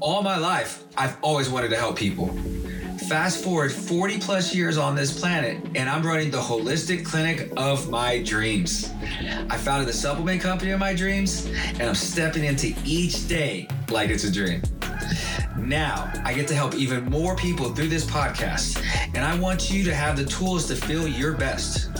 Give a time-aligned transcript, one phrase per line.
[0.00, 2.28] All my life, I've always wanted to help people.
[3.06, 7.90] Fast forward 40 plus years on this planet, and I'm running the holistic clinic of
[7.90, 8.90] my dreams.
[9.50, 11.44] I founded the supplement company of my dreams,
[11.74, 14.62] and I'm stepping into each day like it's a dream.
[15.58, 18.82] Now, I get to help even more people through this podcast,
[19.14, 21.94] and I want you to have the tools to feel your best,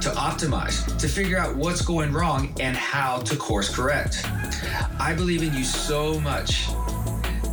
[0.00, 4.24] to optimize, to figure out what's going wrong, and how to course correct.
[5.00, 6.68] I believe in you so much.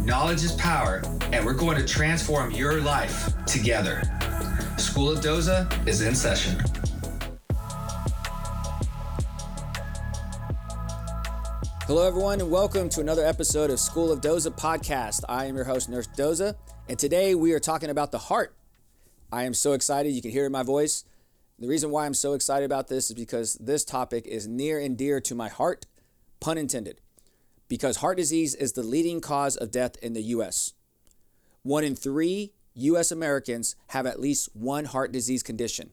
[0.06, 1.02] Knowledge is power,
[1.34, 4.02] and we're going to transform your life together.
[4.78, 6.58] School of Doza is in session.
[11.86, 15.24] Hello, everyone, and welcome to another episode of School of Doza podcast.
[15.28, 16.56] I am your host, Nurse Doza,
[16.88, 18.56] and today we are talking about the heart.
[19.32, 20.12] I am so excited.
[20.12, 21.04] You can hear my voice.
[21.60, 24.98] The reason why I'm so excited about this is because this topic is near and
[24.98, 25.86] dear to my heart,
[26.40, 27.02] pun intended,
[27.70, 30.74] because heart disease is the leading cause of death in the U.S.
[31.62, 33.12] One in three U.S.
[33.12, 35.92] Americans have at least one heart disease condition.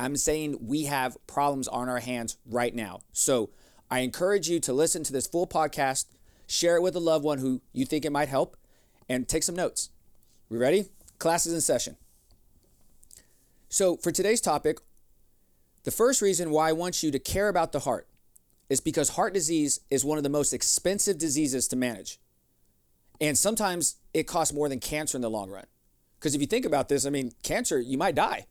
[0.00, 3.02] I'm saying we have problems on our hands right now.
[3.12, 3.50] So,
[3.90, 6.06] I encourage you to listen to this full podcast,
[6.46, 8.56] share it with a loved one who you think it might help,
[9.08, 9.90] and take some notes.
[10.48, 10.86] We ready?
[11.18, 11.96] Class is in session.
[13.68, 14.78] So, for today's topic,
[15.84, 18.08] the first reason why I want you to care about the heart
[18.68, 22.18] is because heart disease is one of the most expensive diseases to manage.
[23.20, 25.66] And sometimes it costs more than cancer in the long run.
[26.18, 28.46] Because if you think about this, I mean, cancer, you might die.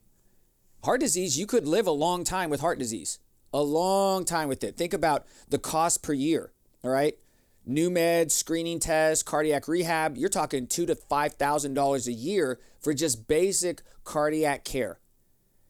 [0.84, 3.18] Heart disease, you could live a long time with heart disease
[3.52, 4.76] a long time with it.
[4.76, 6.52] Think about the cost per year,
[6.82, 7.16] all right?
[7.64, 12.58] New meds, screening tests, cardiac rehab, you're talking two to five thousand dollars a year
[12.80, 14.98] for just basic cardiac care.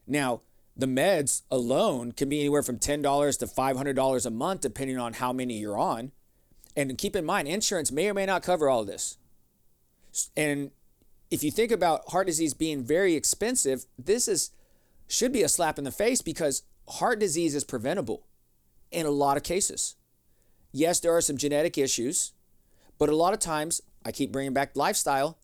[0.07, 0.41] Now,
[0.77, 5.33] the meds alone can be anywhere from $10 to $500 a month, depending on how
[5.33, 6.13] many you're on.
[6.77, 9.19] And keep in mind, insurance may or may not cover all of this.
[10.37, 10.71] And
[11.31, 14.51] if you think about heart disease being very expensive, this is
[15.09, 18.27] should be a slap in the face because heart disease is preventable
[18.91, 19.97] in a lot of cases.
[20.73, 22.33] Yes, there are some genetic issues,
[22.99, 25.39] but a lot of times, I keep bringing back lifestyle,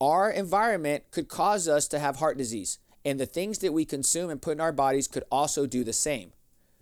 [0.00, 2.78] our environment could cause us to have heart disease.
[3.04, 5.92] And the things that we consume and put in our bodies could also do the
[5.92, 6.32] same.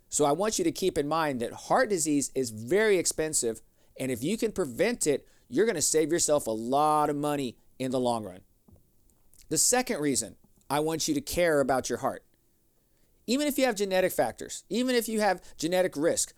[0.08, 3.60] So I want you to keep in mind that heart disease is very expensive.
[3.98, 7.56] And if you can prevent it, you're going to save yourself a lot of money
[7.78, 8.40] in the long run.
[9.48, 10.36] The second reason
[10.68, 12.24] I want you to care about your heart
[13.30, 16.34] even if you have genetic factors, even if you have genetic risk,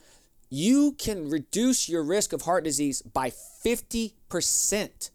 [0.50, 5.10] you can reduce your risk of heart disease by 50%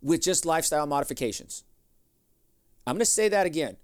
[0.00, 1.64] with just lifestyle modifications.
[2.88, 3.76] I'm going to say that again.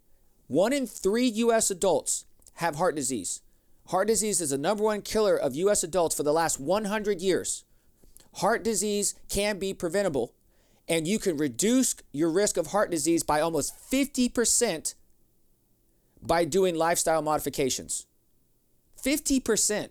[0.47, 3.43] One in three US adults have heart disease.
[3.89, 7.65] Heart disease is the number one killer of US adults for the last 100 years.
[8.37, 10.33] Heart disease can be preventable,
[10.89, 14.95] and you can reduce your risk of heart disease by almost 50%
[16.23, 18.07] by doing lifestyle modifications.
[19.03, 19.91] 50%.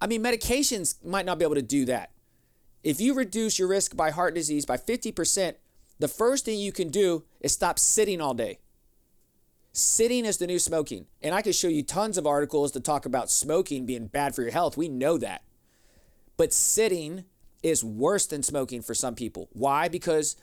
[0.00, 2.10] I mean, medications might not be able to do that.
[2.82, 5.54] If you reduce your risk by heart disease by 50%,
[5.98, 8.58] the first thing you can do is stop sitting all day.
[9.72, 11.06] Sitting is the new smoking.
[11.22, 14.42] And I could show you tons of articles that talk about smoking being bad for
[14.42, 14.76] your health.
[14.76, 15.42] We know that.
[16.36, 17.24] But sitting
[17.62, 19.48] is worse than smoking for some people.
[19.52, 19.88] Why?
[19.88, 20.36] Because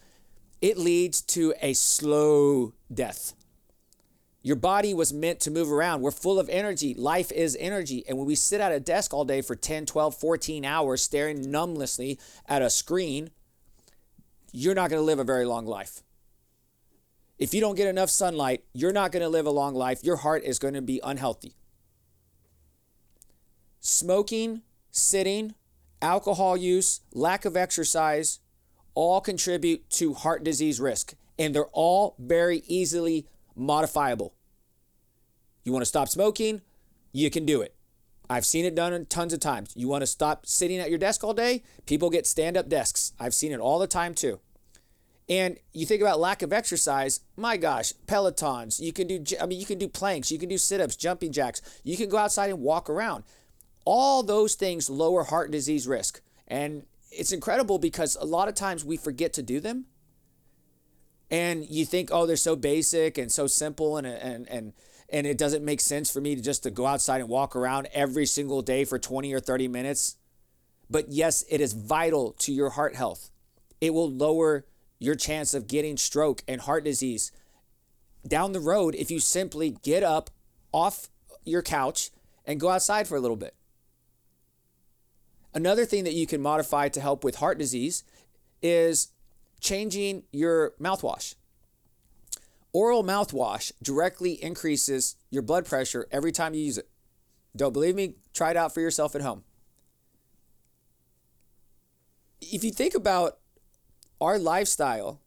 [0.61, 3.33] it leads to a slow death.
[4.41, 6.01] Your body was meant to move around.
[6.01, 6.93] We're full of energy.
[6.93, 8.03] Life is energy.
[8.07, 11.45] And when we sit at a desk all day for 10, 12, 14 hours staring
[11.45, 13.31] numblessly at a screen,
[14.55, 16.01] you're not going to live a very long life.
[17.37, 20.03] If you don't get enough sunlight, you're not going to live a long life.
[20.03, 21.55] Your heart is going to be unhealthy.
[23.81, 24.61] Smoking,
[24.91, 25.55] sitting,
[26.01, 28.39] alcohol use, lack of exercise
[28.93, 31.15] all contribute to heart disease risk.
[31.37, 34.33] And they're all very easily modifiable.
[35.65, 36.61] You want to stop smoking?
[37.11, 37.75] You can do it.
[38.29, 39.73] I've seen it done tons of times.
[39.75, 41.63] You want to stop sitting at your desk all day?
[41.85, 43.11] People get stand up desks.
[43.19, 44.39] I've seen it all the time too.
[45.27, 49.59] And you think about lack of exercise, my gosh, pelotons, you can do I mean
[49.59, 52.61] you can do planks, you can do sit-ups, jumping jacks, you can go outside and
[52.61, 53.23] walk around.
[53.85, 56.21] All those things lower heart disease risk.
[56.47, 59.85] And it's incredible because a lot of times we forget to do them
[61.31, 64.73] and you think, oh, they're so basic and so simple, and and and
[65.09, 67.87] and it doesn't make sense for me to just to go outside and walk around
[67.93, 70.17] every single day for 20 or 30 minutes.
[70.89, 73.29] But yes, it is vital to your heart health.
[73.81, 74.65] It will lower
[74.99, 77.31] your chance of getting stroke and heart disease
[78.27, 80.29] down the road if you simply get up
[80.71, 81.09] off
[81.43, 82.11] your couch
[82.45, 83.55] and go outside for a little bit.
[85.53, 88.03] Another thing that you can modify to help with heart disease
[88.61, 89.09] is
[89.61, 91.35] changing your mouthwash.
[92.73, 96.89] Oral mouthwash directly increases your blood pressure every time you use it.
[97.55, 98.15] Don't believe me?
[98.33, 99.45] Try it out for yourself at home.
[102.41, 103.37] If you think about
[104.21, 105.19] our lifestyle,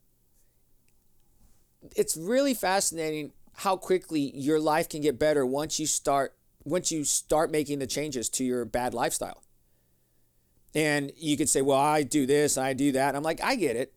[1.95, 7.03] it's really fascinating how quickly your life can get better once you start once you
[7.03, 9.43] start making the changes to your bad lifestyle.
[10.75, 13.75] And you could say, "Well, I do this, I do that." I'm like, "I get
[13.75, 13.93] it.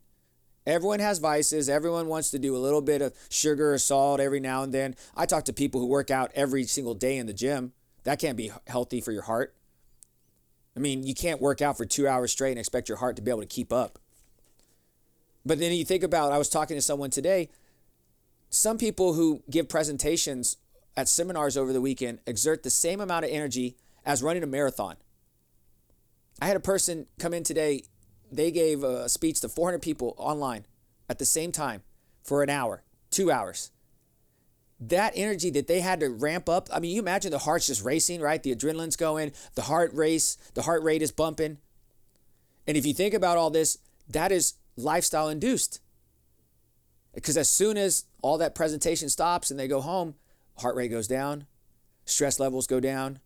[0.65, 1.69] Everyone has vices.
[1.69, 4.95] Everyone wants to do a little bit of sugar or salt every now and then.
[5.17, 7.73] I talk to people who work out every single day in the gym.
[8.05, 9.55] That can't be healthy for your heart.
[10.77, 13.23] I mean, you can't work out for two hours straight and expect your heart to
[13.23, 13.99] be able to keep up.
[15.44, 17.49] But then you think about, I was talking to someone today,
[18.50, 20.56] some people who give presentations
[20.97, 24.97] at seminars over the weekend exert the same amount of energy as running a marathon.
[26.41, 27.85] I had a person come in today
[28.33, 30.65] they gave a speech to 400 people online
[31.09, 31.83] at the same time
[32.25, 33.71] for an hour, two hours.
[34.81, 36.69] That energy that they had to ramp up.
[36.73, 38.43] I mean, you imagine the heart's just racing, right?
[38.43, 41.59] The adrenaline's going, the heart race, the heart rate is bumping.
[42.67, 43.79] And if you think about all this,
[44.09, 45.81] that is lifestyle induced.
[47.15, 50.15] Because as soon as all that presentation stops and they go home,
[50.59, 51.47] heart rate goes down,
[52.05, 53.21] stress levels go down,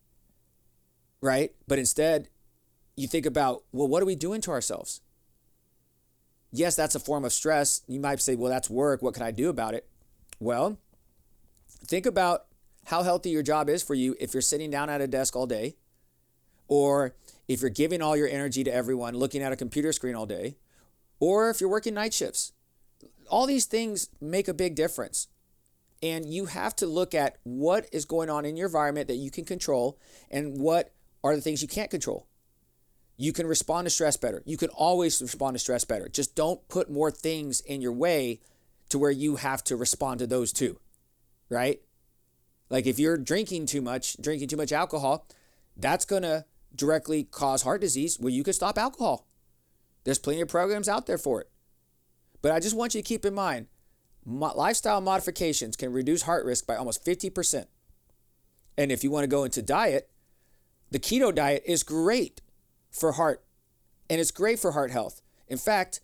[1.21, 1.55] right?
[1.69, 2.29] But instead,
[2.97, 5.01] you think about, well, what are we doing to ourselves?
[6.51, 7.83] Yes, that's a form of stress.
[7.87, 9.03] You might say, well, that's work.
[9.03, 9.89] What can I do about it?
[10.41, 10.79] Well,
[11.69, 12.47] think about
[12.87, 15.47] how healthy your job is for you if you're sitting down at a desk all
[15.47, 15.77] day,
[16.69, 17.15] or
[17.47, 20.57] if you're giving all your energy to everyone, looking at a computer screen all day,
[21.21, 22.53] or if you're working night shifts.
[23.29, 25.29] All these things make a big difference.
[26.03, 29.31] And you have to look at what is going on in your environment that you
[29.31, 29.99] can control
[30.31, 30.93] and what
[31.25, 32.27] are the things you can't control.
[33.17, 34.43] You can respond to stress better.
[34.45, 36.09] You can always respond to stress better.
[36.09, 38.41] Just don't put more things in your way
[38.91, 40.79] to where you have to respond to those too,
[41.49, 41.81] right?
[42.69, 45.27] Like if you're drinking too much, drinking too much alcohol,
[45.77, 48.19] that's going to directly cause heart disease.
[48.21, 49.27] Well, you can stop alcohol.
[50.06, 51.50] There's plenty of programs out there for it.
[52.41, 53.67] But I just want you to keep in mind
[54.25, 57.67] lifestyle modifications can reduce heart risk by almost 50%.
[58.79, 60.08] And if you want to go into diet,
[60.93, 62.41] the keto diet is great
[62.88, 63.44] for heart,
[64.08, 65.23] and it's great for heart health.
[65.49, 66.00] In fact,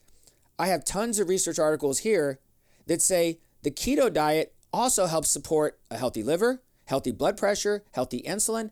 [0.58, 2.40] I have tons of research articles here
[2.88, 8.20] that say the keto diet also helps support a healthy liver, healthy blood pressure, healthy
[8.22, 8.70] insulin,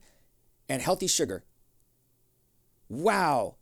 [0.69, 1.45] and healthy sugar.
[2.89, 3.55] Wow.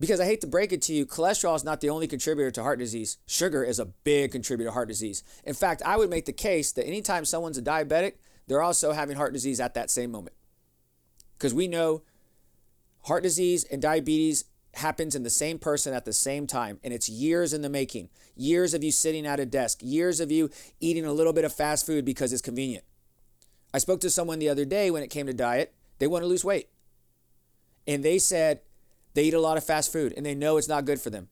[0.00, 2.62] Because I hate to break it to you, cholesterol is not the only contributor to
[2.62, 3.18] heart disease.
[3.26, 5.24] Sugar is a big contributor to heart disease.
[5.44, 8.14] In fact, I would make the case that anytime someone's a diabetic,
[8.46, 10.36] they're also having heart disease at that same moment.
[11.36, 12.02] Because we know
[13.08, 17.08] Heart disease and diabetes happens in the same person at the same time and it's
[17.08, 21.06] years in the making years of you sitting at a desk years of you eating
[21.06, 22.84] a little bit of fast food because it's convenient
[23.72, 26.28] i spoke to someone the other day when it came to diet they want to
[26.28, 26.68] lose weight
[27.86, 28.60] and they said
[29.18, 31.28] they eat a lot of fast food and they know it's not good for them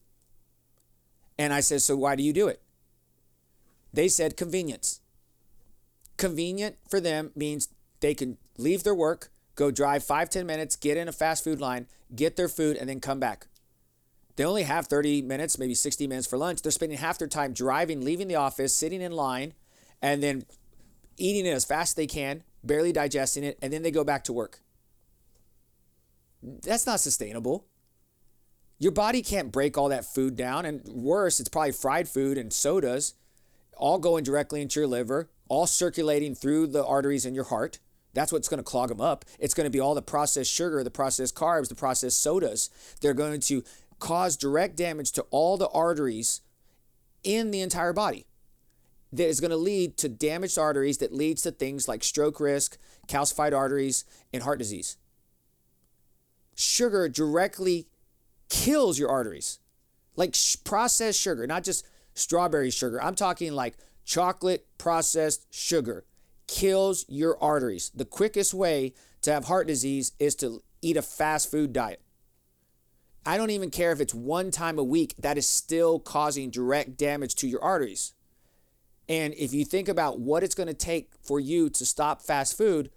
[1.38, 2.60] and i said so why do you do it
[3.92, 5.00] they said convenience
[6.16, 7.68] convenient for them means
[8.00, 11.60] they can leave their work go drive five ten minutes, get in a fast food
[11.60, 13.48] line, get their food, and then come back.
[14.36, 16.60] They only have 30 minutes, maybe 60 minutes for lunch.
[16.60, 19.54] They're spending half their time driving, leaving the office, sitting in line,
[20.02, 20.44] and then
[21.16, 24.24] eating it as fast as they can, barely digesting it, and then they go back
[24.24, 24.60] to work.
[26.42, 27.64] That's not sustainable.
[28.78, 32.52] Your body can't break all that food down, and worse, it's probably fried food and
[32.52, 33.14] sodas,
[33.76, 37.78] all going directly into your liver, all circulating through the arteries in your heart.
[38.12, 39.24] That's what's going to clog them up.
[39.38, 42.70] It's going to be all the processed sugar, the processed carbs, the processed sodas.
[43.00, 43.62] They're going to
[43.98, 46.40] cause direct damage to all the arteries
[47.22, 48.26] in the entire body.
[49.12, 52.78] That is going to lead to damaged arteries that leads to things like stroke risk,
[53.06, 54.96] calcified arteries, and heart disease.
[56.54, 57.86] Sugar directly
[58.48, 59.58] kills your arteries.
[60.16, 63.02] Like sh- processed sugar, not just strawberry sugar.
[63.02, 66.04] I'm talking like chocolate processed sugar
[66.46, 67.90] kills your arteries.
[67.94, 72.00] The quickest way to have heart disease is to eat a fast food diet.
[73.24, 76.96] I don't even care if it's one time a week, that is still causing direct
[76.96, 78.14] damage to your arteries.
[79.08, 82.56] And if you think about what it's going to take for you to stop fast
[82.56, 82.90] food,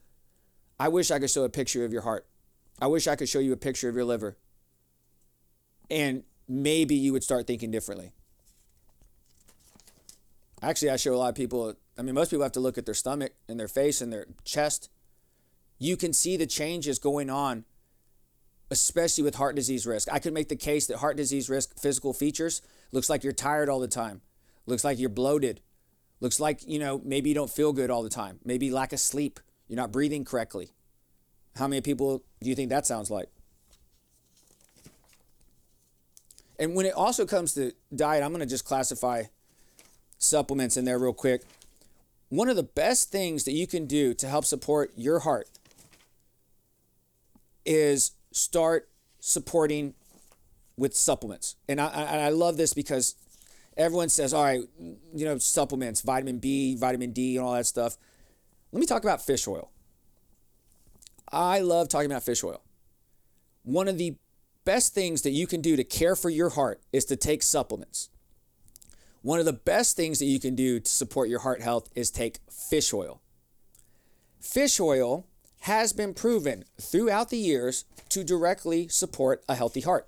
[0.80, 2.28] I wish I could show a picture of your heart.
[2.80, 4.38] I wish I could show you a picture of your liver.
[5.90, 8.12] And maybe you would start thinking differently.
[10.62, 12.86] Actually, I show a lot of people I mean, most people have to look at
[12.86, 14.90] their stomach and their face and their chest.
[15.78, 17.66] You can see the changes going on
[18.72, 20.08] especially with heart disease risk.
[20.12, 23.70] I could make the case that heart disease risk physical features looks like you're tired
[23.70, 24.22] all the time,
[24.66, 25.62] looks like you're bloated,
[26.20, 29.00] looks like, you know, maybe you don't feel good all the time, maybe lack of
[29.00, 30.72] sleep, you're not breathing correctly.
[31.56, 33.30] How many people do you think that sounds like?
[36.60, 39.24] And when it also comes to diet, I'm going to just classify
[40.18, 41.44] supplements in there real quick.
[42.28, 45.48] One of the best things that you can do to help support your heart
[47.66, 48.90] is start
[49.20, 49.94] supporting
[50.78, 51.56] with supplements.
[51.68, 51.88] And I,
[52.26, 53.16] I, love this because
[53.76, 54.62] everyone says, all right,
[55.14, 57.98] you know, supplements, vitamin B, vitamin D, and all that stuff.
[58.72, 59.72] Let me talk about fish oil.
[61.32, 62.62] I love talking about fish oil.
[63.64, 64.16] One of the
[64.70, 68.08] best things that you can do to care for your heart is to take supplements.
[69.24, 72.12] One of the best things that you can do to support your heart health is
[72.12, 73.20] take fish oil.
[74.40, 75.26] Fish oil
[75.62, 80.08] has been proven throughout the years to directly support a healthy heart.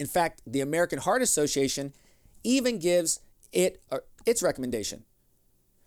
[0.00, 1.92] In fact, the American Heart Association
[2.42, 3.20] even gives
[3.52, 3.80] it
[4.26, 5.04] its recommendation.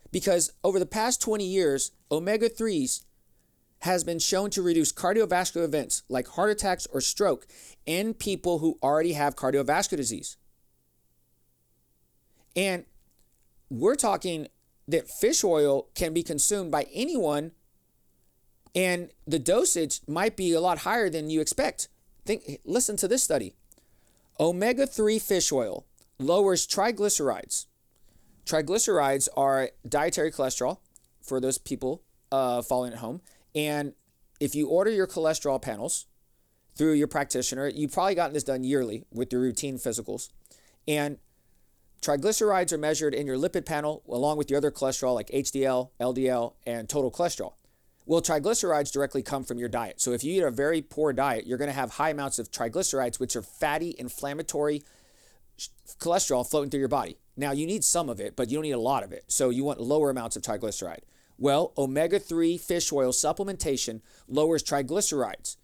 [0.09, 3.03] Because over the past 20 years, omega 3s
[3.83, 7.45] has been shown to reduce cardiovascular events like heart attacks or stroke
[7.85, 10.37] in people who already have cardiovascular disease.
[12.55, 12.85] And
[13.69, 14.47] we're talking
[14.87, 17.51] that fish oil can be consumed by anyone
[18.73, 21.89] and the dosage might be a lot higher than you expect.
[22.25, 23.53] Think listen to this study.
[24.39, 25.85] Omega-3 fish oil
[26.19, 27.65] lowers triglycerides.
[28.45, 30.77] Triglycerides are dietary cholesterol
[31.21, 33.21] for those people uh, following at home.
[33.55, 33.93] And
[34.39, 36.07] if you order your cholesterol panels
[36.75, 40.29] through your practitioner, you've probably gotten this done yearly with your routine physicals.
[40.87, 41.17] And
[42.01, 46.53] triglycerides are measured in your lipid panel along with your other cholesterol like HDL, LDL,
[46.65, 47.53] and total cholesterol.
[48.05, 50.01] Well, triglycerides directly come from your diet.
[50.01, 52.51] So if you eat a very poor diet, you're going to have high amounts of
[52.51, 54.83] triglycerides, which are fatty, inflammatory
[55.99, 57.17] cholesterol floating through your body.
[57.37, 59.23] Now, you need some of it, but you don't need a lot of it.
[59.27, 61.03] So you want lower amounts of triglyceride.
[61.37, 65.57] Well, omega 3 fish oil supplementation lowers triglycerides.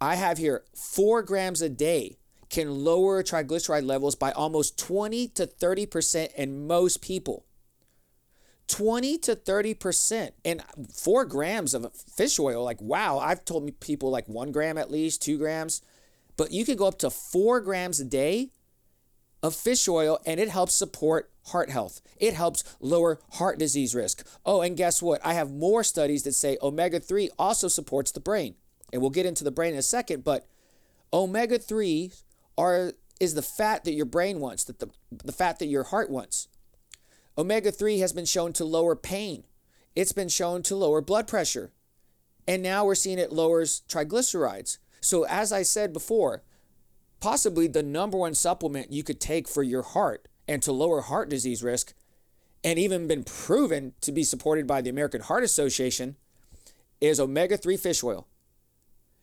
[0.00, 2.18] I have here four grams a day
[2.50, 7.46] can lower triglyceride levels by almost 20 to 30% in most people.
[8.68, 12.62] 20 to 30% and four grams of fish oil.
[12.62, 15.82] Like, wow, I've told people like one gram at least, two grams,
[16.36, 18.50] but you can go up to four grams a day
[19.42, 22.00] of fish oil and it helps support heart health.
[22.18, 24.26] It helps lower heart disease risk.
[24.46, 25.20] Oh, and guess what?
[25.24, 28.54] I have more studies that say omega 3 also supports the brain.
[28.92, 30.46] And we'll get into the brain in a second, but
[31.12, 32.12] omega 3
[32.58, 36.10] are is the fat that your brain wants, that the, the fat that your heart
[36.10, 36.48] wants.
[37.38, 39.44] Omega 3 has been shown to lower pain,
[39.94, 41.70] it's been shown to lower blood pressure.
[42.46, 44.78] And now we're seeing it lowers triglycerides.
[45.00, 46.42] So, as I said before,
[47.22, 51.30] possibly the number one supplement you could take for your heart and to lower heart
[51.30, 51.94] disease risk,
[52.64, 56.16] and even been proven to be supported by the American Heart Association,
[57.00, 58.26] is omega 3 fish oil.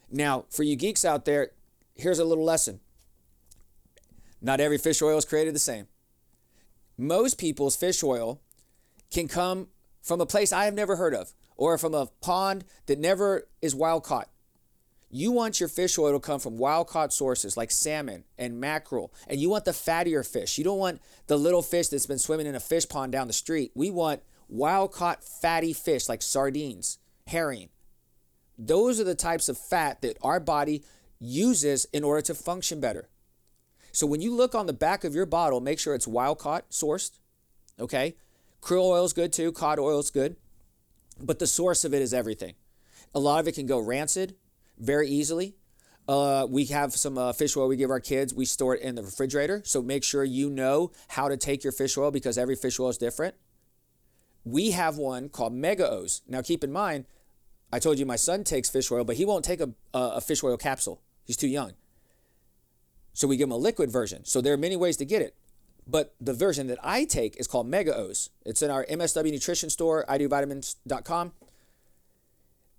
[0.09, 1.51] Now, for you geeks out there,
[1.93, 2.79] here's a little lesson.
[4.41, 5.87] Not every fish oil is created the same
[6.99, 8.41] most people's fish oil
[9.09, 9.69] can come
[10.01, 13.73] from a place I have never heard of or from a pond that never is
[13.73, 14.29] wild caught.
[15.11, 19.11] You want your fish oil to come from wild caught sources like salmon and mackerel,
[19.27, 20.57] and you want the fattier fish.
[20.57, 23.33] You don't want the little fish that's been swimming in a fish pond down the
[23.33, 23.71] street.
[23.73, 27.69] We want wild caught fatty fish like sardines, herring.
[28.57, 30.83] Those are the types of fat that our body
[31.19, 33.09] uses in order to function better.
[33.91, 36.69] So when you look on the back of your bottle, make sure it's wild caught
[36.69, 37.17] sourced.
[37.79, 38.15] Okay.
[38.61, 39.51] Krill oil is good too.
[39.51, 40.35] Cod oil is good.
[41.19, 42.53] But the source of it is everything.
[43.15, 44.35] A lot of it can go rancid
[44.79, 45.55] very easily.
[46.07, 48.33] Uh, we have some uh, fish oil we give our kids.
[48.33, 49.61] We store it in the refrigerator.
[49.63, 52.89] So make sure you know how to take your fish oil because every fish oil
[52.89, 53.35] is different.
[54.43, 56.21] We have one called Mega O's.
[56.27, 57.05] Now keep in mind,
[57.71, 60.43] I told you my son takes fish oil, but he won't take a, a fish
[60.43, 61.01] oil capsule.
[61.25, 61.73] He's too young.
[63.13, 64.25] So we give him a liquid version.
[64.25, 65.35] So there are many ways to get it.
[65.85, 68.29] But the version that I take is called Mega O's.
[68.45, 71.33] It's in our MSW nutrition store, idovitamins.com.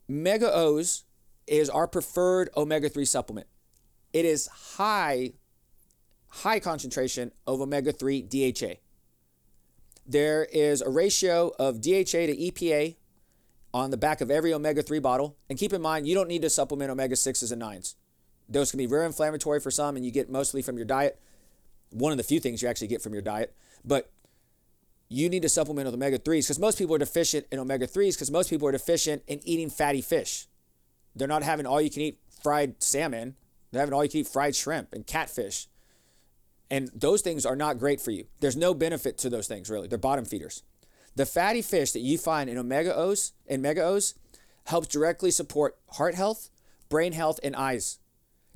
[0.08, 1.04] Mega O's
[1.50, 3.46] is our preferred omega 3 supplement.
[4.12, 5.32] It is high,
[6.28, 8.74] high concentration of omega 3 DHA.
[10.06, 12.96] There is a ratio of DHA to EPA
[13.74, 15.36] on the back of every omega 3 bottle.
[15.48, 17.94] And keep in mind, you don't need to supplement omega 6s and 9s.
[18.48, 21.20] Those can be very inflammatory for some, and you get mostly from your diet.
[21.90, 23.54] One of the few things you actually get from your diet.
[23.84, 24.10] But
[25.08, 28.14] you need to supplement with omega 3s because most people are deficient in omega 3s
[28.14, 30.46] because most people are deficient in eating fatty fish.
[31.14, 33.36] They're not having all you can eat fried salmon.
[33.70, 35.68] They're having all you can eat fried shrimp and catfish.
[36.70, 38.26] And those things are not great for you.
[38.40, 39.88] There's no benefit to those things, really.
[39.88, 40.62] They're bottom feeders.
[41.16, 44.14] The fatty fish that you find in omega O's and mega O's
[44.66, 46.50] helps directly support heart health,
[46.88, 47.98] brain health, and eyes.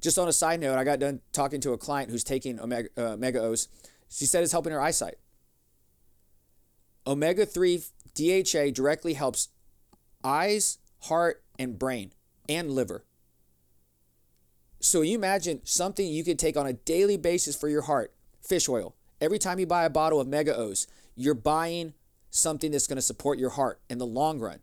[0.00, 2.88] Just on a side note, I got done talking to a client who's taking omega,
[2.96, 3.68] uh, mega O's.
[4.08, 5.16] She said it's helping her eyesight.
[7.06, 7.82] Omega 3
[8.14, 9.48] DHA directly helps
[10.22, 12.12] eyes, heart, and brain,
[12.48, 13.04] and liver.
[14.80, 18.68] So you imagine something you could take on a daily basis for your heart fish
[18.68, 18.94] oil.
[19.20, 20.86] Every time you buy a bottle of Mega O's,
[21.16, 21.94] you're buying
[22.30, 24.58] something that's going to support your heart in the long run,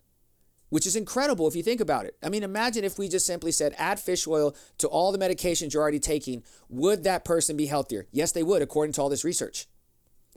[0.69, 2.15] which is incredible if you think about it.
[2.21, 5.73] I mean, imagine if we just simply said, add fish oil to all the medications
[5.73, 6.43] you're already taking.
[6.69, 8.07] Would that person be healthier?
[8.11, 9.67] Yes, they would, according to all this research.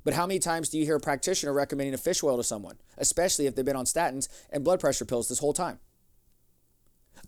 [0.04, 2.78] But how many times do you hear a practitioner recommending a fish oil to someone,
[2.96, 5.78] especially if they've been on statins and blood pressure pills this whole time?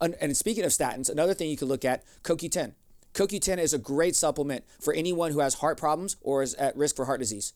[0.00, 2.74] And speaking of statins, another thing you could look at CoQ10.
[3.14, 6.96] CoQ10 is a great supplement for anyone who has heart problems or is at risk
[6.96, 7.54] for heart disease.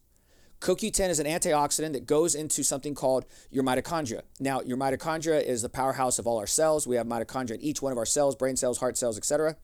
[0.60, 4.22] CoQ10 is an antioxidant that goes into something called your mitochondria.
[4.38, 6.86] Now, your mitochondria is the powerhouse of all our cells.
[6.86, 9.56] We have mitochondria in each one of our cells, brain cells, heart cells, etc.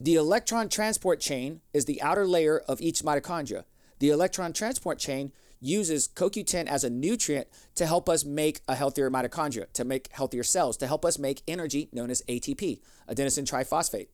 [0.00, 3.64] The electron transport chain is the outer layer of each mitochondria.
[3.98, 9.10] The electron transport chain uses CoQ10 as a nutrient to help us make a healthier
[9.10, 14.08] mitochondria, to make healthier cells, to help us make energy known as ATP, adenosine triphosphate.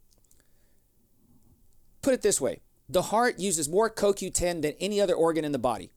[2.03, 5.59] Put it this way the heart uses more CoQ10 than any other organ in the
[5.59, 5.91] body.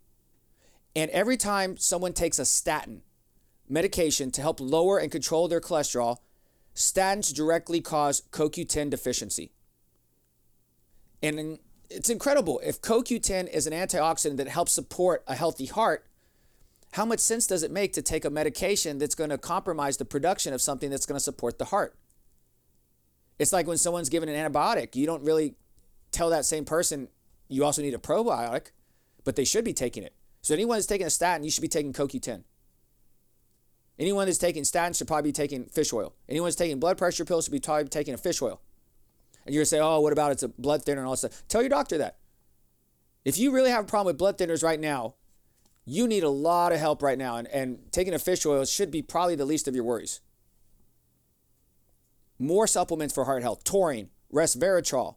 [0.96, 3.02] And every time someone takes a statin
[3.70, 6.18] medication to help lower and control their cholesterol,
[6.74, 9.52] statins directly cause CoQ10 deficiency.
[11.22, 12.60] And it's incredible.
[12.64, 16.06] If CoQ10 is an antioxidant that helps support a healthy heart,
[16.94, 20.06] how much sense does it make to take a medication that's going to compromise the
[20.06, 21.96] production of something that's going to support the heart?
[23.40, 25.56] It's like when someone's given an antibiotic, you don't really
[26.12, 27.10] tell that same person
[27.50, 28.72] you also need a probiotic,
[29.24, 30.14] but they should be taking it.
[30.42, 32.44] So anyone that's taking a statin, you should be taking CoQ10.
[34.00, 36.14] Anyone that's taking statins should probably be taking fish oil.
[36.30, 38.62] Anyone that's taking blood pressure pills should be probably taking a fish oil
[39.48, 41.44] and you're gonna say, oh, what about it's a blood thinner and all that stuff.
[41.48, 42.18] Tell your doctor that.
[43.26, 45.16] If you really have a problem with blood thinners right now,
[45.86, 48.92] you need a lot of help right now, and, and taking a fish oil should
[48.92, 50.20] be probably the least of your worries.
[52.38, 55.16] More supplements for heart health: taurine, resveratrol.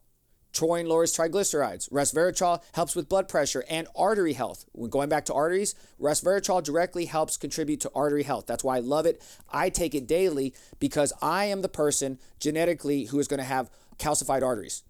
[0.53, 1.89] Taurine lowers triglycerides.
[1.91, 4.65] Resveratrol helps with blood pressure and artery health.
[4.73, 8.47] When going back to arteries, resveratrol directly helps contribute to artery health.
[8.47, 9.23] That's why I love it.
[9.49, 13.71] I take it daily because I am the person genetically who is going to have
[14.01, 14.83] calcified arteries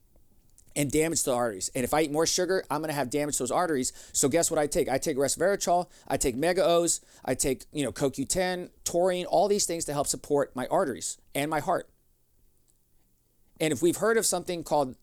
[0.77, 1.70] and damage to the arteries.
[1.75, 3.92] And if I eat more sugar, I'm going to have damage to those arteries.
[4.12, 4.88] So guess what I take?
[4.88, 9.66] I take resveratrol, I take Mega O's, I take, you know, CoQ10, taurine, all these
[9.66, 11.88] things to help support my arteries and my heart.
[13.61, 14.96] And if we've heard of something called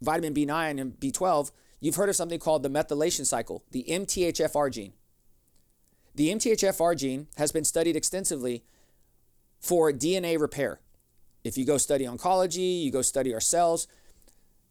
[0.00, 4.92] vitamin B9 and B12, you've heard of something called the methylation cycle, the MTHFR gene.
[6.14, 8.64] The MTHFR gene has been studied extensively
[9.60, 10.80] for DNA repair.
[11.46, 13.86] If you go study oncology, you go study our cells,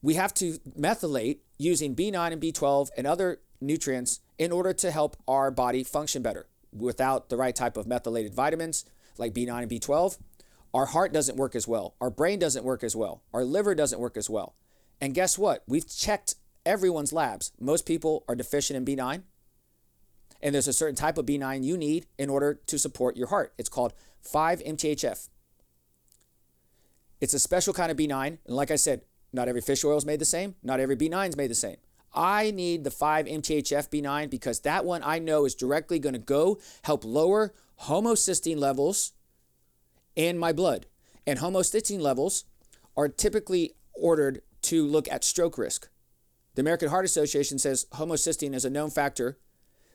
[0.02, 5.16] we have to methylate using B9 and B12 and other nutrients in order to help
[5.28, 6.48] our body function better.
[6.74, 8.84] Without the right type of methylated vitamins
[9.18, 10.18] like B9 and B12,
[10.74, 11.96] our heart doesn't work as well.
[12.02, 13.24] Our brain doesn't work as well.
[13.34, 14.56] Our liver doesn't work as well.
[15.00, 15.64] And guess what?
[15.68, 16.36] We've checked
[16.66, 17.54] everyone's labs.
[17.58, 19.24] Most people are deficient in B9.
[20.42, 23.54] And there's a certain type of B9 you need in order to support your heart.
[23.58, 23.94] It's called
[24.30, 25.30] 5-MTHF.
[27.22, 28.28] It's a special kind of B9.
[28.46, 29.02] And like I said,
[29.34, 30.56] not every fish oil is made the same.
[30.64, 31.78] Not every B9 is made the same.
[32.14, 36.60] I need the 5-MTHF B9 because that one I know is directly going to go
[36.84, 39.12] help lower homocysteine levels
[40.16, 40.86] in my blood.
[41.28, 42.46] And homocysteine levels
[42.96, 45.90] are typically ordered to look at stroke risk.
[46.56, 49.38] The American Heart Association says homocysteine is a known factor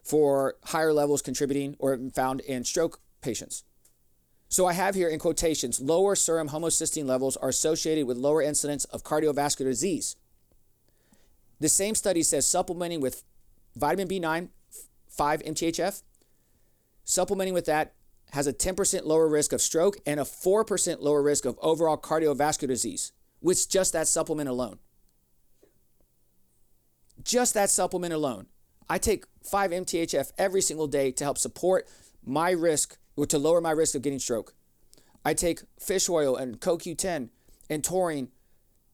[0.02, 3.64] for higher levels contributing or found in stroke patients.
[4.50, 8.84] So I have here in quotations lower serum homocysteine levels are associated with lower incidence
[8.86, 10.16] of cardiovascular disease.
[11.60, 13.22] The same study says supplementing with
[13.76, 14.48] vitamin B9,
[15.08, 16.02] 5 MTHF,
[17.04, 17.94] supplementing with that
[18.32, 22.68] has a 10% lower risk of stroke and a 4% lower risk of overall cardiovascular
[22.68, 24.78] disease, with just that supplement alone.
[27.22, 28.46] Just that supplement alone.
[28.88, 31.86] I take 5 MTHF every single day to help support
[32.24, 34.54] my risk to lower my risk of getting stroke.
[35.24, 37.28] I take fish oil and CoQ10
[37.68, 38.28] and taurine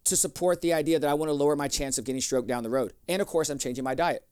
[0.05, 2.63] to support the idea that I want to lower my chance of getting stroke down
[2.63, 2.93] the road.
[3.09, 4.27] And of course, I'm changing my diet.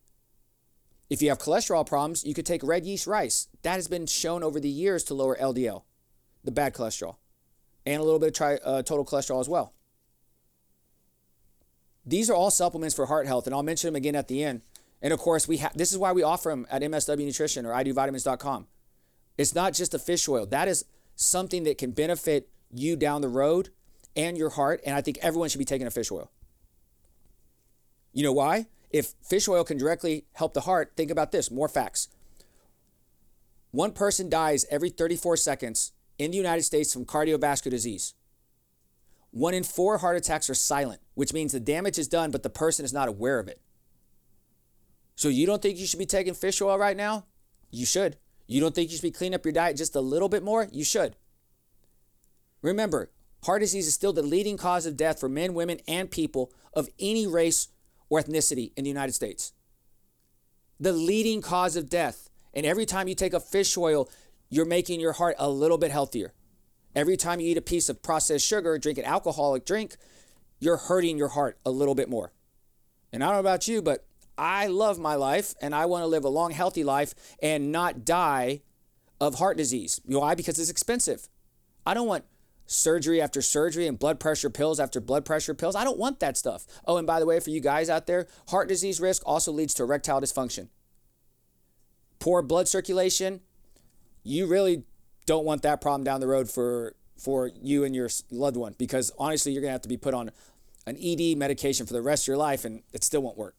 [1.09, 3.47] If you have cholesterol problems, you could take red yeast rice.
[3.61, 5.83] That has been shown over the years to lower LDL,
[6.43, 7.17] the bad cholesterol.
[7.85, 9.73] and a little bit of tri- uh, total cholesterol as well.
[12.03, 14.61] These are all supplements for heart health, and I'll mention them again at the end.
[15.01, 17.73] And of course, we ha- this is why we offer them at MSW Nutrition or
[17.73, 18.67] idovitamins.com.
[19.37, 20.45] It's not just a fish oil.
[20.45, 23.69] That is something that can benefit you down the road
[24.15, 24.81] and your heart.
[24.85, 26.31] And I think everyone should be taking a fish oil.
[28.13, 28.67] You know why?
[28.91, 32.07] If fish oil can directly help the heart, think about this more facts.
[33.71, 38.13] One person dies every 34 seconds in the United States from cardiovascular disease.
[39.31, 42.49] One in four heart attacks are silent, which means the damage is done, but the
[42.49, 43.59] person is not aware of it.
[45.15, 47.25] So you don't think you should be taking fish oil right now?
[47.69, 48.15] You should.
[48.47, 50.67] You don't think you should be cleaning up your diet just a little bit more?
[50.71, 51.15] You should.
[52.61, 53.11] Remember,
[53.43, 56.89] heart disease is still the leading cause of death for men, women, and people of
[56.99, 57.69] any race
[58.09, 59.53] or ethnicity in the United States.
[60.79, 62.29] The leading cause of death.
[62.53, 64.09] And every time you take a fish oil,
[64.49, 66.33] you're making your heart a little bit healthier.
[66.95, 69.97] Every time you eat a piece of processed sugar, drink an alcoholic drink,
[70.59, 72.31] you're hurting your heart a little bit more.
[73.11, 74.05] And I don't know about you, but
[74.37, 78.05] I love my life and I want to live a long, healthy life and not
[78.05, 78.61] die
[79.19, 80.01] of heart disease.
[80.05, 80.35] Why?
[80.35, 81.29] Because it's expensive.
[81.85, 82.25] I don't want
[82.67, 85.75] surgery after surgery and blood pressure pills after blood pressure pills.
[85.75, 86.65] I don't want that stuff.
[86.85, 89.73] Oh, and by the way, for you guys out there, heart disease risk also leads
[89.75, 90.69] to erectile dysfunction.
[92.19, 93.41] Poor blood circulation,
[94.23, 94.83] you really
[95.25, 99.11] don't want that problem down the road for for you and your loved one because
[99.17, 100.31] honestly, you're going to have to be put on
[100.85, 103.55] an ED medication for the rest of your life and it still won't work.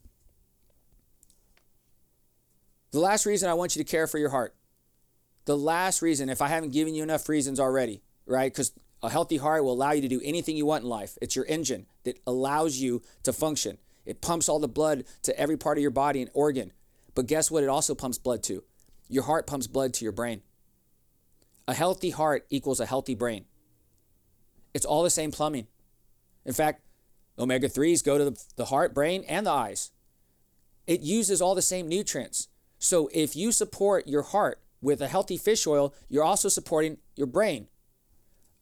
[2.97, 4.55] The last reason I want you to care for your heart.
[5.45, 8.51] The last reason, if I haven't given you enough reasons already, right?
[8.51, 11.19] Because a healthy heart will allow you to do anything you want in life.
[11.21, 13.77] It's your engine that allows you to function.
[14.07, 16.73] It pumps all the blood to every part of your body and organ.
[17.15, 17.63] But guess what?
[17.63, 18.65] It also pumps blood to.
[19.11, 20.41] Your heart pumps blood to your brain.
[21.69, 23.45] A healthy heart equals a healthy brain.
[24.73, 25.67] It's all the same plumbing.
[26.47, 26.81] In fact,
[27.39, 29.91] omega 3s go to the, the heart, brain, and the eyes.
[30.87, 32.49] It uses all the same nutrients.
[32.79, 37.27] So if you support your heart with a healthy fish oil, you're also supporting your
[37.27, 37.69] brain.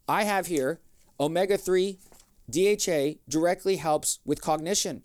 [0.09, 0.81] I have here
[1.18, 1.98] omega 3
[2.50, 5.03] DHA directly helps with cognition.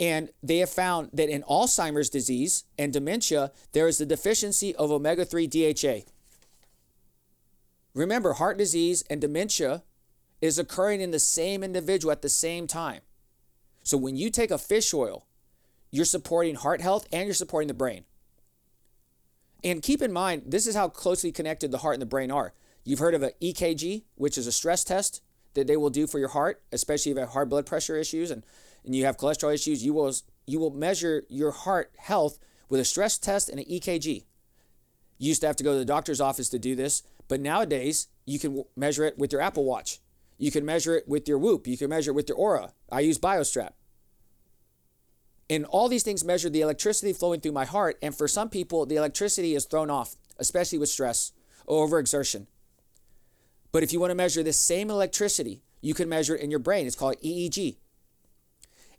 [0.00, 4.90] And they have found that in Alzheimer's disease and dementia, there is a deficiency of
[4.90, 6.00] omega 3 DHA.
[7.94, 9.82] Remember, heart disease and dementia
[10.40, 13.02] is occurring in the same individual at the same time.
[13.84, 15.26] So when you take a fish oil,
[15.92, 18.04] you're supporting heart health and you're supporting the brain.
[19.62, 22.52] And keep in mind, this is how closely connected the heart and the brain are.
[22.84, 25.22] You've heard of an EKG, which is a stress test
[25.54, 28.30] that they will do for your heart, especially if you have high blood pressure issues
[28.30, 28.42] and,
[28.84, 29.84] and you have cholesterol issues.
[29.84, 30.12] You will
[30.46, 34.24] you will measure your heart health with a stress test and an EKG.
[35.18, 38.08] You used to have to go to the doctor's office to do this, but nowadays
[38.24, 40.00] you can measure it with your Apple Watch.
[40.38, 41.68] You can measure it with your Whoop.
[41.68, 42.72] You can measure it with your Oura.
[42.90, 43.72] I use BioStrap.
[45.52, 47.98] And all these things measure the electricity flowing through my heart.
[48.00, 51.32] And for some people, the electricity is thrown off, especially with stress
[51.66, 52.46] or overexertion.
[53.70, 56.58] But if you want to measure the same electricity, you can measure it in your
[56.58, 56.86] brain.
[56.86, 57.76] It's called EEG.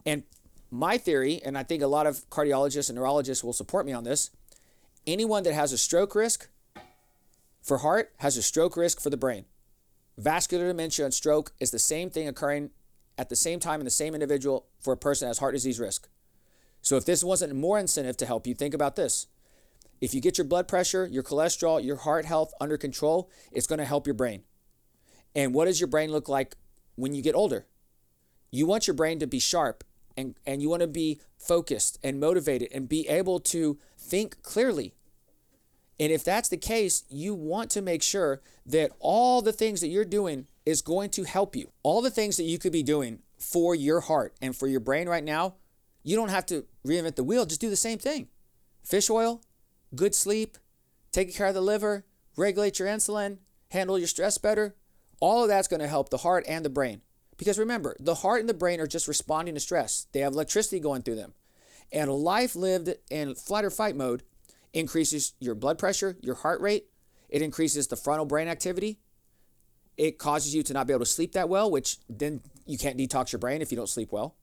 [0.05, 0.25] And
[0.69, 4.03] my theory, and I think a lot of cardiologists and neurologists will support me on
[4.03, 4.29] this,
[5.07, 6.49] anyone that has a stroke risk
[7.63, 9.45] for heart has a stroke risk for the brain.
[10.19, 12.69] Vascular dementia and stroke is the same thing occurring
[13.17, 15.79] at the same time in the same individual for a person that has heart disease
[15.79, 16.09] risk.
[16.83, 19.27] So if this wasn't more incentive to help you, think about this.
[20.01, 23.79] If you get your blood pressure, your cholesterol, your heart health under control, it's going
[23.79, 24.43] to help your brain.
[25.33, 26.55] And what does your brain look like
[26.95, 27.65] when you get older?
[28.51, 29.85] You want your brain to be sharp
[30.17, 34.93] and, and you want to be focused and motivated and be able to think clearly.
[36.01, 39.87] And if that's the case, you want to make sure that all the things that
[39.87, 41.71] you're doing is going to help you.
[41.81, 45.07] All the things that you could be doing for your heart and for your brain
[45.07, 45.55] right now,
[46.03, 47.45] you don't have to reinvent the wheel.
[47.45, 48.27] Just do the same thing.
[48.83, 49.41] Fish oil,
[49.95, 50.57] good sleep,
[51.11, 53.37] taking care of the liver, regulate your insulin,
[53.71, 54.75] handle your stress better.
[55.19, 57.01] All of that's going to help the heart and the brain.
[57.37, 60.07] Because remember, the heart and the brain are just responding to stress.
[60.11, 61.33] They have electricity going through them.
[61.91, 64.23] And a life lived in flight or fight mode
[64.73, 66.87] increases your blood pressure, your heart rate,
[67.33, 68.99] it increases the frontal brain activity.
[69.97, 72.95] It causes you to not be able to sleep that well, which then you can't
[72.95, 74.35] detox your brain if you don't sleep well.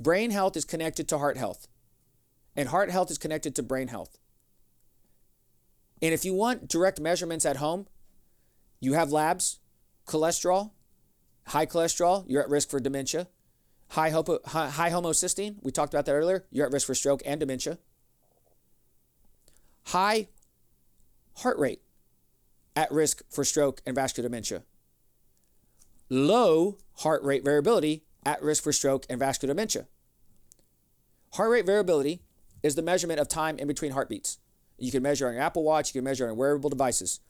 [0.00, 1.68] Brain health is connected to heart health,
[2.56, 4.18] and heart health is connected to brain health.
[6.02, 7.86] And if you want direct measurements at home,
[8.80, 9.60] you have labs,
[10.06, 10.72] cholesterol,
[11.48, 13.28] high cholesterol, you're at risk for dementia.
[13.90, 17.22] High, hopo, high, high homocysteine, we talked about that earlier, you're at risk for stroke
[17.24, 17.78] and dementia.
[19.86, 20.28] High
[21.36, 21.80] heart rate,
[22.76, 24.64] at risk for stroke and vascular dementia.
[26.08, 29.86] Low heart rate variability at risk for stroke and vascular dementia.
[31.34, 32.22] Heart rate variability
[32.62, 34.38] is the measurement of time in between heartbeats.
[34.78, 37.20] You can measure on your Apple Watch, you can measure on wearable devices.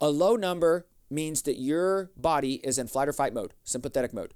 [0.00, 4.34] A low number means that your body is in flight or fight mode, sympathetic mode.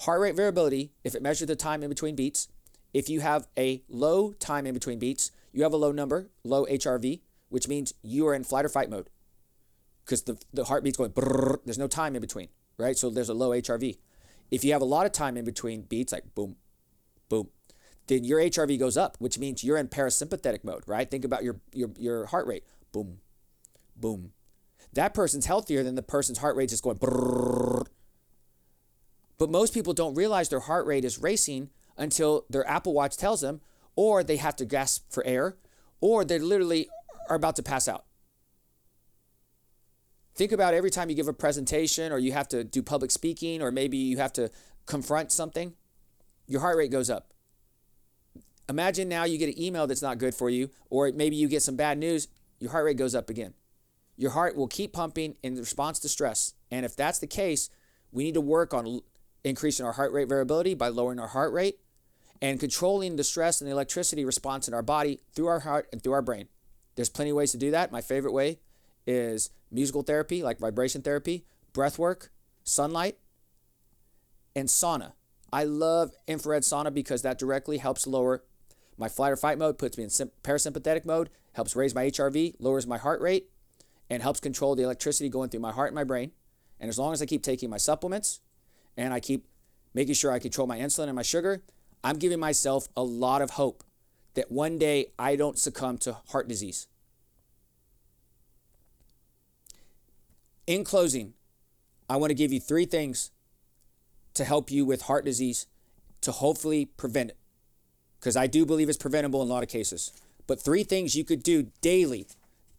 [0.00, 2.48] Heart rate variability, if it measures the time in between beats,
[2.94, 6.66] if you have a low time in between beats, you have a low number, low
[6.66, 9.10] HRV, which means you are in flight or fight mode
[10.08, 12.96] because the, the heartbeat's going brrr, there's no time in between, right?
[12.96, 13.98] So there's a low HRV.
[14.50, 16.56] If you have a lot of time in between beats, like boom,
[17.28, 17.48] boom,
[18.06, 21.10] then your HRV goes up, which means you're in parasympathetic mode, right?
[21.10, 22.64] Think about your your, your heart rate.
[22.92, 23.18] Boom,
[23.96, 24.32] boom.
[24.94, 27.86] That person's healthier than the person's heart rate just going brrr.
[29.36, 33.40] But most people don't realize their heart rate is racing until their Apple Watch tells
[33.40, 33.60] them,
[33.94, 35.56] or they have to gasp for air,
[36.00, 36.88] or they literally
[37.28, 38.04] are about to pass out.
[40.38, 43.60] Think about every time you give a presentation or you have to do public speaking
[43.60, 44.52] or maybe you have to
[44.86, 45.74] confront something,
[46.46, 47.32] your heart rate goes up.
[48.68, 51.64] Imagine now you get an email that's not good for you, or maybe you get
[51.64, 52.28] some bad news,
[52.60, 53.52] your heart rate goes up again.
[54.16, 56.54] Your heart will keep pumping in response to stress.
[56.70, 57.68] And if that's the case,
[58.12, 59.00] we need to work on
[59.42, 61.80] increasing our heart rate variability by lowering our heart rate
[62.40, 66.00] and controlling the stress and the electricity response in our body through our heart and
[66.00, 66.46] through our brain.
[66.94, 67.90] There's plenty of ways to do that.
[67.90, 68.60] My favorite way
[69.04, 72.30] is musical therapy, like vibration therapy, breath work,
[72.64, 73.18] sunlight,
[74.54, 75.12] and sauna.
[75.52, 78.42] I love infrared sauna because that directly helps lower
[78.98, 82.86] my flight or fight mode, puts me in parasympathetic mode, helps raise my HRV, lowers
[82.86, 83.48] my heart rate,
[84.10, 86.32] and helps control the electricity going through my heart and my brain.
[86.80, 88.40] And as long as I keep taking my supplements
[88.96, 89.46] and I keep
[89.94, 91.62] making sure I control my insulin and my sugar,
[92.02, 93.84] I'm giving myself a lot of hope
[94.34, 96.86] that one day I don't succumb to heart disease.
[100.68, 101.32] In closing,
[102.10, 103.30] I want to give you three things
[104.34, 105.66] to help you with heart disease
[106.20, 107.38] to hopefully prevent it.
[108.20, 110.12] Because I do believe it's preventable in a lot of cases.
[110.46, 112.26] But three things you could do daily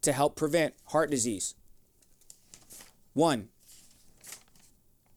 [0.03, 1.55] to help prevent heart disease.
[3.13, 3.49] One,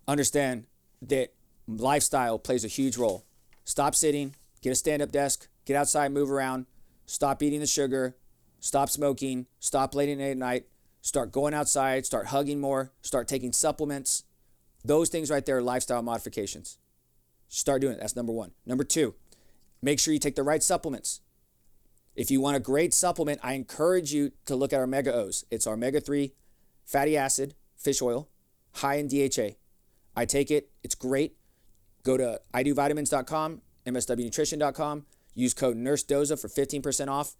[0.09, 0.65] understand
[1.03, 1.35] that
[1.69, 3.23] lifestyle plays a huge role.
[3.67, 6.65] Stop sitting, get a stand up desk, get outside, move around,
[7.05, 8.17] stop eating the sugar,
[8.61, 10.65] stop smoking, stop late at night,
[11.03, 14.25] start going outside, start hugging more, start taking supplements.
[14.85, 16.79] Those things right there are lifestyle modifications.
[17.49, 18.01] Start doing it.
[18.01, 18.53] That's number one.
[18.65, 19.15] Number two,
[19.83, 21.21] make sure you take the right supplements.
[22.15, 25.45] If you want a great supplement, I encourage you to look at our Mega O's.
[25.51, 26.33] It's our Omega 3
[26.85, 28.29] fatty acid fish oil,
[28.75, 29.57] high in DHA.
[30.17, 31.37] I take it, it's great.
[32.05, 37.35] Go to idovitamins.com, mswnutrition.com, use code NurseDoza for 15% off.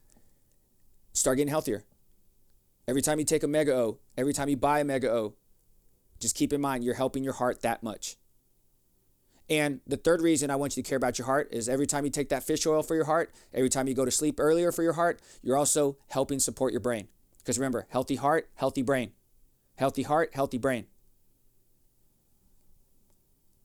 [1.13, 1.85] Start getting healthier.
[2.89, 5.35] Every time you take a Mega O, every time you buy a Mega O,
[6.19, 8.17] just keep in mind you're helping your heart that much.
[9.49, 12.05] And the third reason I want you to care about your heart is every time
[12.05, 14.73] you take that fish oil for your heart, every time you go to sleep earlier
[14.73, 17.09] for your heart, you're also helping support your brain.
[17.39, 19.13] Because remember, healthy heart, healthy brain.
[19.77, 20.87] Healthy heart, healthy brain.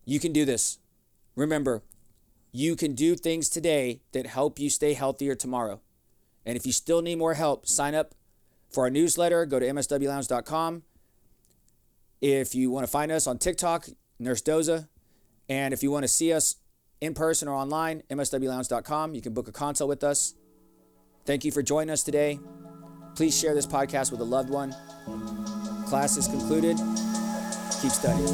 [0.04, 0.80] You can do this.
[1.36, 1.84] Remember,
[2.52, 5.80] you can do things today that help you stay healthier tomorrow.
[6.46, 8.16] And if you still need more help, sign up
[8.70, 9.46] for our newsletter.
[9.46, 10.84] Go to mswlounge.com.
[12.22, 13.88] If you want to find us on TikTok,
[14.20, 14.88] Nurse Doza.
[15.50, 16.56] And if you want to see us
[17.00, 19.14] in person or online, mswlounge.com.
[19.14, 20.34] You can book a consult with us.
[21.26, 22.40] Thank you for joining us today.
[23.16, 24.76] Please share this podcast with a loved one.
[25.88, 26.78] Class is concluded.
[27.82, 28.28] Keep studying.